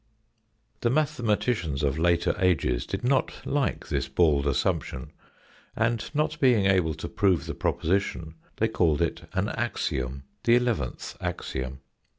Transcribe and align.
The 0.79 0.89
mathematicians 0.89 1.83
of 1.83 1.99
later 1.99 2.33
ages 2.39 2.87
did 2.87 3.03
not 3.03 3.45
like 3.45 3.89
this 3.89 4.07
bald 4.07 4.47
assumption, 4.47 5.11
and 5.75 6.09
not 6.15 6.39
being 6.39 6.65
able 6.65 6.95
to 6.95 7.07
prove 7.07 7.45
the 7.45 7.53
proposition 7.53 8.33
they 8.55 8.67
called 8.67 9.03
it 9.03 9.29
an 9.33 9.49
axiom 9.49 10.23
the 10.43 10.55
eleventh 10.55 11.15
axiom. 11.21 11.81